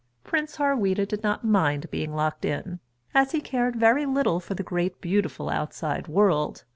[0.23, 2.79] Prince Harweda did not mind being locked in,
[3.13, 6.63] as he cared very little for the great beautiful outside world.